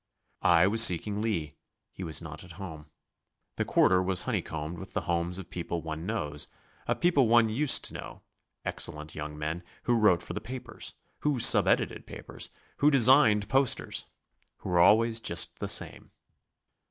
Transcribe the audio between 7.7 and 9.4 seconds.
to know, excellent young